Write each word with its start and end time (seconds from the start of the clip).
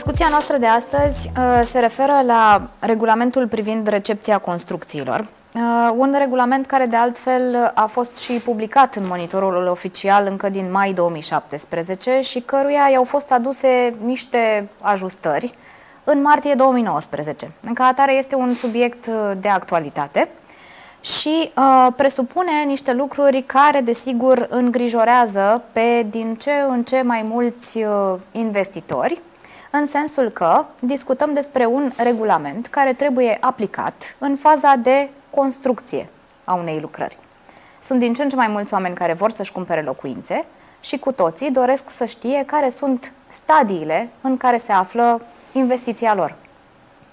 Discuția 0.00 0.28
noastră 0.30 0.56
de 0.56 0.66
astăzi 0.66 1.30
uh, 1.36 1.66
se 1.66 1.78
referă 1.78 2.22
la 2.24 2.62
regulamentul 2.78 3.48
privind 3.48 3.86
recepția 3.86 4.38
construcțiilor. 4.38 5.20
Uh, 5.54 5.92
un 5.96 6.14
regulament 6.18 6.66
care 6.66 6.86
de 6.86 6.96
altfel 6.96 7.72
a 7.74 7.86
fost 7.86 8.16
și 8.16 8.32
publicat 8.32 8.94
în 8.94 9.02
monitorul 9.06 9.66
oficial 9.66 10.26
încă 10.30 10.48
din 10.48 10.70
mai 10.70 10.92
2017 10.92 12.20
și 12.20 12.40
căruia 12.40 12.88
i-au 12.92 13.04
fost 13.04 13.32
aduse 13.32 13.94
niște 14.02 14.68
ajustări 14.80 15.54
în 16.04 16.20
martie 16.20 16.54
2019. 16.54 17.50
În 17.60 17.74
ca 17.74 17.84
atare 17.84 18.14
este 18.14 18.34
un 18.34 18.54
subiect 18.54 19.06
uh, 19.06 19.30
de 19.40 19.48
actualitate 19.48 20.28
și 21.00 21.52
uh, 21.56 21.92
presupune 21.96 22.62
niște 22.66 22.92
lucruri 22.92 23.42
care, 23.42 23.80
desigur, 23.80 24.46
îngrijorează 24.50 25.62
pe 25.72 26.06
din 26.10 26.34
ce 26.34 26.52
în 26.68 26.82
ce 26.82 27.02
mai 27.02 27.24
mulți 27.28 27.78
uh, 27.78 28.14
investitori, 28.32 29.20
în 29.70 29.86
sensul 29.86 30.28
că 30.28 30.64
discutăm 30.80 31.32
despre 31.32 31.66
un 31.66 31.92
regulament 31.96 32.66
care 32.66 32.92
trebuie 32.92 33.36
aplicat 33.40 34.16
în 34.18 34.36
faza 34.36 34.74
de 34.82 35.08
construcție 35.30 36.08
a 36.44 36.54
unei 36.54 36.78
lucrări. 36.80 37.18
Sunt 37.82 37.98
din 37.98 38.14
ce 38.14 38.22
în 38.22 38.28
ce 38.28 38.36
mai 38.36 38.48
mulți 38.48 38.74
oameni 38.74 38.94
care 38.94 39.12
vor 39.12 39.30
să-și 39.30 39.52
cumpere 39.52 39.82
locuințe 39.82 40.44
și 40.80 40.98
cu 40.98 41.12
toții 41.12 41.50
doresc 41.50 41.84
să 41.90 42.04
știe 42.04 42.42
care 42.46 42.68
sunt 42.68 43.12
stadiile 43.28 44.08
în 44.20 44.36
care 44.36 44.56
se 44.56 44.72
află 44.72 45.20
investiția 45.52 46.14
lor. 46.14 46.34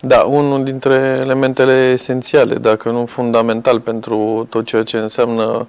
Da, 0.00 0.20
unul 0.22 0.64
dintre 0.64 0.94
elementele 0.94 1.72
esențiale, 1.72 2.54
dacă 2.54 2.90
nu 2.90 3.06
fundamental 3.06 3.80
pentru 3.80 4.46
tot 4.50 4.64
ceea 4.64 4.82
ce 4.82 4.96
înseamnă 4.96 5.44
uh, 5.44 5.66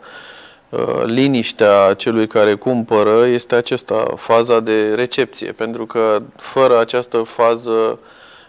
liniștea 1.06 1.94
celui 1.94 2.28
care 2.28 2.54
cumpără, 2.54 3.28
este 3.28 3.56
acesta, 3.56 4.14
faza 4.16 4.60
de 4.60 4.94
recepție. 4.94 5.52
Pentru 5.52 5.86
că 5.86 6.18
fără 6.36 6.80
această 6.80 7.18
fază 7.18 8.00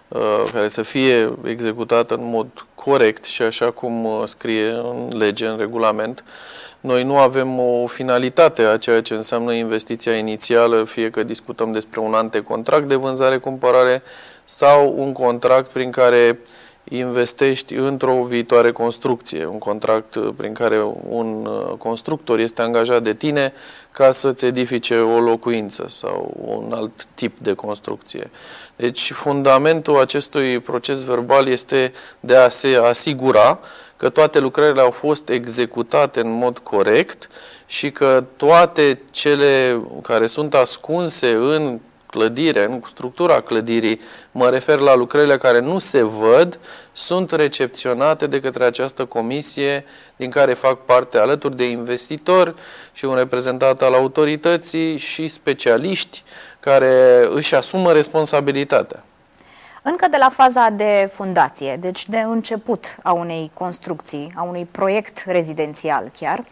uh, 0.09 0.43
care 0.53 0.69
să 0.69 0.83
fie 0.83 1.29
executată 1.45 2.15
în 2.15 2.29
mod 2.31 2.47
corect 2.75 3.25
și 3.25 3.43
așa 3.43 3.71
cum 3.71 4.05
uh, 4.05 4.23
scrie 4.25 4.69
în 4.69 5.19
lege, 5.19 5.47
în 5.47 5.57
regulament, 5.59 6.25
noi 6.81 7.05
nu 7.05 7.19
avem 7.19 7.59
o 7.59 7.87
finalitate 7.87 8.63
a 8.63 8.79
ceea 8.79 9.03
ce 9.03 9.15
înseamnă 9.15 9.53
investiția 9.53 10.17
inițială, 10.17 10.85
fie 10.85 11.11
că 11.11 11.23
discutăm 11.23 11.73
despre 11.73 12.01
un 12.01 12.15
antecontract 12.15 12.89
de 12.89 12.95
vânzare-cumpărare 12.95 14.03
sau 14.45 14.95
un 14.97 15.13
contract 15.13 15.71
prin 15.71 15.91
care 15.91 16.39
investești 16.89 17.75
într-o 17.75 18.25
viitoare 18.25 18.73
construcție, 18.73 19.47
un 19.47 19.59
contract 19.59 20.17
prin 20.37 20.53
care 20.53 20.83
un 21.09 21.47
uh, 21.47 21.77
constructor 21.79 22.39
este 22.39 22.63
angajat 22.63 23.03
de 23.03 23.15
tine 23.15 23.53
ca 23.91 24.11
să-ți 24.11 24.45
edifice 24.45 24.99
o 24.99 25.21
locuință 25.21 25.85
sau 25.89 26.35
un 26.45 26.73
alt 26.73 27.07
tip 27.15 27.39
de 27.39 27.53
construcție. 27.53 28.31
Deci 28.77 29.13
fundamentul 29.13 30.01
acestui 30.01 30.59
proces 30.59 31.05
verbal 31.05 31.49
este 31.49 31.93
de 32.21 32.37
a 32.37 32.49
se 32.49 32.77
asigura 32.77 33.59
că 33.97 34.09
toate 34.09 34.39
lucrările 34.39 34.81
au 34.81 34.91
fost 34.91 35.29
executate 35.29 36.21
în 36.21 36.31
mod 36.31 36.59
corect 36.59 37.29
și 37.67 37.91
că 37.91 38.25
toate 38.37 39.01
cele 39.11 39.83
care 40.03 40.27
sunt 40.27 40.55
ascunse 40.55 41.31
în 41.31 41.81
clădire, 42.17 42.65
în 42.65 42.83
structura 42.87 43.41
clădirii, 43.41 44.01
mă 44.31 44.49
refer 44.49 44.79
la 44.79 44.95
lucrările 44.95 45.37
care 45.37 45.61
nu 45.61 45.79
se 45.79 46.03
văd, 46.03 46.59
sunt 46.93 47.31
recepționate 47.31 48.27
de 48.27 48.41
către 48.41 48.65
această 48.65 49.05
comisie 49.05 49.85
din 50.17 50.31
care 50.31 50.55
fac 50.55 50.85
parte 50.85 51.19
alături 51.19 51.57
de 51.57 51.71
investitori 51.71 52.55
și 52.93 53.05
un 53.05 53.15
reprezentant 53.15 53.83
al 53.83 53.95
autorității 53.95 54.97
și 54.97 55.29
specialiști 55.29 56.23
care 56.61 57.27
își 57.31 57.55
asumă 57.55 57.93
responsabilitatea. 57.93 59.05
Încă 59.83 60.07
de 60.11 60.17
la 60.19 60.29
faza 60.29 60.69
de 60.69 61.11
fundație, 61.13 61.77
deci 61.81 62.09
de 62.09 62.19
început 62.19 62.97
a 63.03 63.13
unei 63.13 63.51
construcții, 63.55 64.33
a 64.35 64.43
unui 64.43 64.69
proiect 64.71 65.25
rezidențial 65.27 66.11
chiar, 66.19 66.45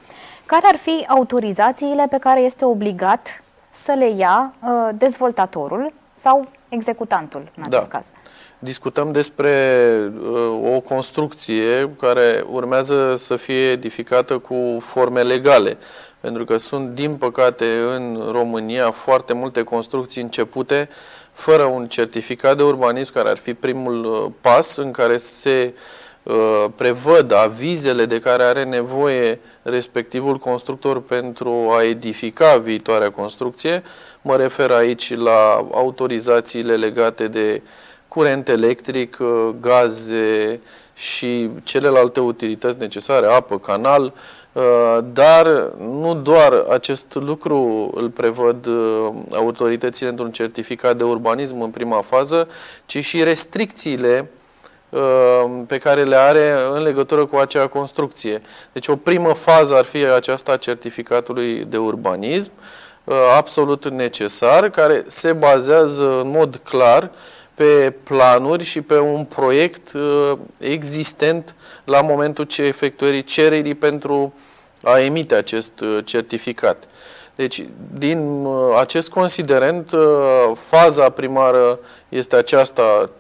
care 0.47 0.67
ar 0.67 0.77
fi 0.77 1.05
autorizațiile 1.09 2.07
pe 2.11 2.19
care 2.19 2.41
este 2.41 2.65
obligat 2.65 3.44
să 3.75 3.93
le 3.93 4.09
ia 4.17 4.55
uh, 4.63 4.89
dezvoltatorul 4.95 5.93
sau 6.13 6.47
executantul 6.69 7.43
în 7.57 7.63
acest 7.63 7.89
da. 7.89 7.97
caz? 7.97 8.11
Discutăm 8.59 9.13
despre 9.13 9.53
uh, 10.23 10.75
o 10.75 10.81
construcție 10.81 11.91
care 12.01 12.45
urmează 12.51 13.15
să 13.17 13.37
fie 13.37 13.71
edificată 13.71 14.39
cu 14.39 14.77
forme 14.81 15.23
legale. 15.23 15.77
Pentru 16.21 16.45
că 16.45 16.57
sunt, 16.57 16.89
din 16.89 17.17
păcate, 17.17 17.65
în 17.87 18.29
România 18.31 18.91
foarte 18.91 19.33
multe 19.33 19.63
construcții 19.63 20.23
începute 20.23 20.89
fără 21.33 21.63
un 21.63 21.87
certificat 21.87 22.57
de 22.57 22.63
urbanism, 22.63 23.13
care 23.13 23.29
ar 23.29 23.37
fi 23.37 23.55
primul 23.55 24.05
uh, 24.05 24.33
pas 24.41 24.77
în 24.77 24.91
care 24.91 25.17
se 25.17 25.75
uh, 25.75 25.81
prevăd 26.77 27.33
avizele 27.33 28.07
de 28.07 28.19
care 28.19 28.43
are 28.43 28.65
nevoie 28.65 29.41
respectivul 29.63 30.37
constructor 30.37 31.03
pentru 31.03 31.51
a 31.71 31.83
edifica 31.83 32.57
viitoarea 32.57 33.11
construcție. 33.11 33.83
Mă 34.23 34.37
refer 34.37 34.71
aici 34.71 35.17
la 35.17 35.67
autorizațiile 35.73 36.77
legate 36.77 37.29
de 37.29 37.63
curent 38.09 38.49
electric, 38.49 39.17
uh, 39.21 39.55
gaze 39.61 40.61
și 40.95 41.51
celelalte 41.63 42.21
utilități 42.21 42.79
necesare, 42.79 43.27
apă, 43.27 43.59
canal, 43.59 44.13
Uh, 44.55 44.99
dar 45.13 45.73
nu 45.79 46.15
doar 46.15 46.53
acest 46.71 47.15
lucru 47.15 47.91
îl 47.95 48.11
prevăd 48.11 48.67
uh, 48.67 49.09
autoritățile 49.33 50.09
într-un 50.09 50.31
certificat 50.31 50.97
de 50.97 51.05
urbanism 51.05 51.61
în 51.61 51.71
prima 51.71 52.01
fază, 52.01 52.49
ci 52.87 53.05
și 53.05 53.23
restricțiile 53.23 54.19
uh, 54.21 54.34
pe 55.67 55.79
care 55.79 56.03
le 56.03 56.17
are 56.17 56.55
în 56.71 56.83
legătură 56.83 57.27
cu 57.27 57.37
acea 57.37 57.67
construcție. 57.67 58.43
Deci 58.73 58.89
o 58.89 58.97
primă 58.97 59.33
fază 59.33 59.75
ar 59.75 59.85
fi 59.85 60.05
aceasta 60.05 60.53
a 60.53 60.57
certificatului 60.57 61.65
de 61.65 61.77
urbanism, 61.77 62.53
absolut 63.37 63.89
necesar, 63.89 64.71
care 64.71 65.05
se 65.07 65.33
bazează 65.33 66.21
în 66.21 66.31
mod 66.31 66.61
clar 66.65 67.11
pe 67.55 67.95
planuri 68.03 68.65
și 68.65 68.81
pe 68.81 68.99
un 68.99 69.25
proiect 69.25 69.93
uh, 69.93 70.33
existent 70.59 71.55
la 71.85 72.01
momentul 72.01 72.45
ce 72.45 72.63
efectuării 72.63 73.23
cererii 73.23 73.75
pentru 73.75 74.35
a 74.83 74.99
emite 74.99 75.35
acest 75.35 75.81
uh, 75.81 75.99
certificat. 76.05 76.85
Deci, 77.35 77.67
din 77.93 78.45
uh, 78.45 78.77
acest 78.79 79.11
considerent, 79.11 79.91
faza 80.55 81.09
primară 81.09 81.79
este 82.09 82.37
aceasta 82.37 82.83
a 82.83 83.11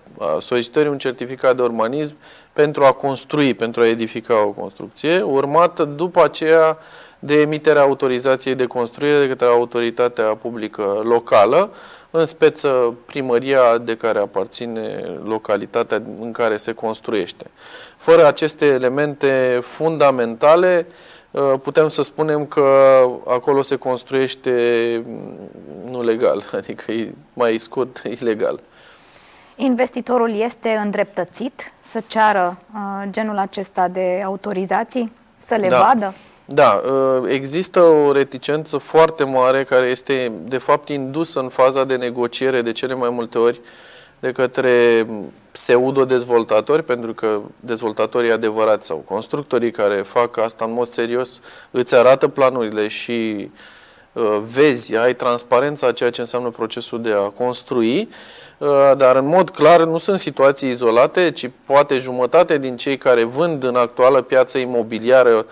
solicitării 0.41 0.91
un 0.91 0.98
certificat 0.98 1.56
de 1.56 1.62
urbanism 1.62 2.16
pentru 2.52 2.84
a 2.84 2.92
construi, 2.92 3.54
pentru 3.54 3.80
a 3.80 3.86
edifica 3.86 4.44
o 4.44 4.50
construcție, 4.50 5.22
urmată 5.22 5.84
după 5.84 6.22
aceea 6.25 6.78
de 7.19 7.41
emiterea 7.41 7.82
autorizației 7.82 8.54
de 8.54 8.64
construire 8.64 9.20
de 9.20 9.28
către 9.28 9.47
autoritatea 9.47 10.24
publică 10.24 11.00
locală, 11.04 11.70
în 12.10 12.26
speță 12.26 12.94
primăria 13.06 13.78
de 13.78 13.97
care 13.97 14.19
aparține 14.19 15.16
localitatea 15.24 16.03
în 16.20 16.32
care 16.32 16.56
se 16.56 16.72
construiește. 16.72 17.50
Fără 17.97 18.26
aceste 18.26 18.66
elemente 18.66 19.58
fundamentale, 19.62 20.86
uh, 21.30 21.54
putem 21.62 21.88
să 21.88 22.03
spunem 22.03 22.47
că 22.47 22.64
acolo 23.26 23.62
se 23.62 23.76
construiește 23.76 24.53
mm, 25.06 25.50
nu 25.91 26.03
legal, 26.03 26.44
adică 26.58 26.92
e 26.92 27.14
mai 27.32 27.58
scurt, 27.58 28.03
ilegal. 28.20 28.60
Investitorul 29.56 30.34
este 30.41 30.69
îndreptățit 30.69 31.72
să 31.81 32.03
ceară 32.06 32.59
uh, 32.75 33.09
genul 33.10 33.38
acesta 33.38 33.88
de 33.88 34.22
autorizații, 34.25 35.12
să 35.38 35.54
le 35.54 35.69
da. 35.69 35.78
vadă? 35.78 36.15
Da, 36.44 36.82
ă, 36.87 37.28
există 37.28 37.81
o 37.81 38.12
reticență 38.12 38.78
foarte 38.78 39.24
mare 39.24 39.65
care 39.65 39.86
este 39.86 40.33
de 40.42 40.59
fapt 40.59 40.89
indusă 40.89 41.41
în 41.41 41.48
faza 41.48 41.84
de 41.84 41.97
negociere 41.97 42.62
de 42.62 42.72
cele 42.72 42.95
mai 42.95 43.10
multe 43.10 43.39
ori 43.39 43.60
de 44.21 44.33
către 44.33 45.06
pseudo-dezvoltatori, 45.51 46.83
pentru 46.83 47.15
că 47.15 47.41
dezvoltatorii 47.60 48.33
adevărați 48.33 48.86
sau 48.86 48.97
constructorii 48.97 49.71
care 49.71 50.03
fac 50.03 50.36
asta 50.36 50.65
în 50.65 50.72
mod 50.72 50.89
serios 50.89 51.41
îți 51.71 51.95
arată 51.95 52.28
planurile 52.28 52.89
și 52.89 53.36
uh, 53.41 53.59
vezi, 54.53 54.97
ai 54.97 55.15
transparența 55.15 55.87
a 55.87 55.93
ceea 55.93 56.11
ce 56.11 56.21
înseamnă 56.21 56.49
procesul 56.49 57.03
de 57.03 57.13
a 57.13 57.28
construi, 57.28 58.09
uh, 58.59 58.69
dar 58.97 59.16
în 59.16 59.27
mod 59.27 59.51
clar 59.51 59.84
nu 59.84 59.99
sunt 59.99 60.19
situații 60.19 60.69
izolate, 60.69 61.31
ci 61.31 61.51
poate 61.65 61.99
jumătate 61.99 62.59
din 62.59 62.77
cei 62.77 62.97
care 62.99 63.25
vând 63.25 63.65
în 63.65 63.77
actuală 63.77 64.22
piață 64.22 64.59
imobiliară 64.59 65.47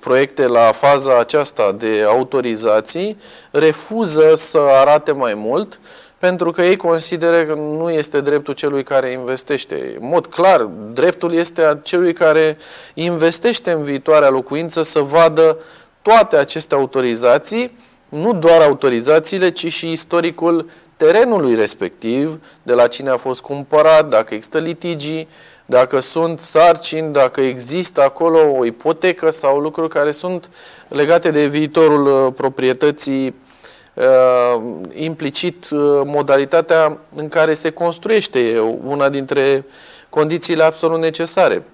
proiecte 0.00 0.46
la 0.46 0.72
faza 0.72 1.18
aceasta 1.18 1.72
de 1.72 2.04
autorizații 2.06 3.16
refuză 3.50 4.34
să 4.34 4.58
arate 4.58 5.12
mai 5.12 5.34
mult 5.34 5.80
pentru 6.18 6.50
că 6.50 6.62
ei 6.62 6.76
consideră 6.76 7.44
că 7.44 7.54
nu 7.54 7.90
este 7.90 8.20
dreptul 8.20 8.54
celui 8.54 8.82
care 8.82 9.10
investește. 9.10 9.96
În 10.00 10.08
mod 10.08 10.26
clar, 10.26 10.60
dreptul 10.92 11.32
este 11.32 11.62
a 11.62 11.74
celui 11.74 12.12
care 12.12 12.58
investește 12.94 13.70
în 13.70 13.82
viitoarea 13.82 14.28
locuință 14.28 14.82
să 14.82 15.00
vadă 15.00 15.56
toate 16.02 16.36
aceste 16.36 16.74
autorizații, 16.74 17.76
nu 18.10 18.34
doar 18.34 18.60
autorizațiile, 18.60 19.50
ci 19.50 19.72
și 19.72 19.90
istoricul 19.90 20.70
terenului 20.96 21.54
respectiv, 21.54 22.40
de 22.62 22.72
la 22.72 22.86
cine 22.86 23.10
a 23.10 23.16
fost 23.16 23.40
cumpărat, 23.40 24.08
dacă 24.08 24.34
există 24.34 24.58
litigii, 24.58 25.28
dacă 25.66 26.00
sunt 26.00 26.40
sarcini, 26.40 27.12
dacă 27.12 27.40
există 27.40 28.02
acolo 28.02 28.38
o 28.58 28.64
ipotecă 28.64 29.30
sau 29.30 29.58
lucruri 29.58 29.88
care 29.88 30.10
sunt 30.10 30.50
legate 30.88 31.30
de 31.30 31.46
viitorul 31.46 32.06
uh, 32.06 32.32
proprietății, 32.36 33.34
uh, 33.94 34.62
implicit 34.92 35.70
uh, 35.70 35.78
modalitatea 36.04 36.98
în 37.14 37.28
care 37.28 37.54
se 37.54 37.70
construiește 37.70 38.58
una 38.86 39.08
dintre 39.08 39.64
condițiile 40.08 40.62
absolut 40.62 40.98
necesare. 40.98 41.64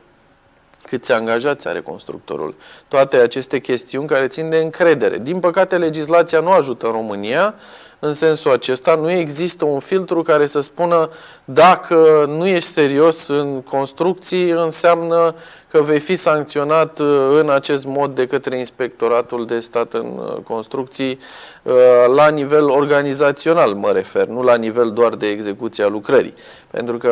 Câți 0.86 1.12
angajați 1.12 1.68
are 1.68 1.80
constructorul? 1.80 2.54
Toate 2.88 3.16
aceste 3.16 3.58
chestiuni 3.60 4.06
care 4.06 4.26
țin 4.26 4.50
de 4.50 4.56
încredere. 4.56 5.18
Din 5.18 5.40
păcate, 5.40 5.76
legislația 5.76 6.40
nu 6.40 6.50
ajută 6.50 6.86
în 6.86 6.92
România 6.92 7.54
în 7.98 8.12
sensul 8.12 8.52
acesta. 8.52 8.94
Nu 8.94 9.10
există 9.10 9.64
un 9.64 9.78
filtru 9.78 10.22
care 10.22 10.46
să 10.46 10.60
spună 10.60 11.10
dacă 11.44 12.24
nu 12.28 12.46
ești 12.46 12.68
serios 12.68 13.28
în 13.28 13.62
construcții, 13.62 14.50
înseamnă 14.50 15.34
că 15.70 15.82
vei 15.82 16.00
fi 16.00 16.16
sancționat 16.16 16.98
uh, 16.98 17.06
în 17.40 17.50
acest 17.50 17.86
mod 17.86 18.14
de 18.14 18.26
către 18.26 18.58
Inspectoratul 18.58 19.46
de 19.46 19.58
Stat 19.58 19.92
în 19.92 20.18
uh, 20.18 20.42
Construcții 20.42 21.18
uh, 21.62 21.74
la 22.14 22.28
nivel 22.28 22.68
organizațional, 22.68 23.74
mă 23.74 23.90
refer, 23.90 24.26
nu 24.26 24.42
la 24.42 24.56
nivel 24.56 24.90
doar 24.90 25.14
de 25.14 25.26
execuție 25.26 25.84
a 25.84 25.88
lucrării. 25.88 26.34
Pentru 26.70 26.96
că, 26.96 27.08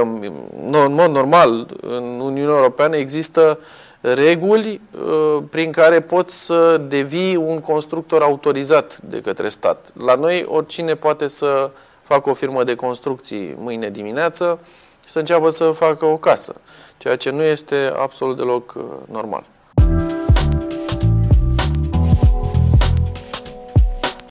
în 0.71 0.95
mod 0.95 1.11
normal, 1.11 1.67
în 1.81 2.21
Uniunea 2.21 2.57
Europeană 2.57 2.97
există 2.97 3.59
reguli 4.13 4.81
uh, 4.91 5.43
prin 5.51 5.73
care 5.73 6.01
poți 6.01 6.45
să 6.45 6.77
devii 6.89 7.37
un 7.37 7.61
constructor 7.61 8.23
autorizat 8.23 8.99
de 8.99 9.21
către 9.21 9.49
stat. 9.49 9.91
La 10.05 10.15
noi, 10.15 10.45
oricine 10.49 10.95
poate 10.95 11.27
să 11.27 11.71
facă 12.03 12.31
o 12.31 12.35
firmă 12.35 12.65
de 12.65 12.75
construcții 12.75 13.55
mâine 13.59 13.91
dimineață 13.91 14.59
și 15.05 15.11
să 15.11 15.19
înceapă 15.19 15.51
să 15.51 15.71
facă 15.71 16.05
o 16.05 16.17
casă, 16.17 16.55
ceea 16.99 17.17
ce 17.17 17.31
nu 17.31 17.43
este 17.43 17.93
absolut 17.97 18.37
deloc 18.37 18.75
uh, 18.77 18.85
normal. 19.11 19.45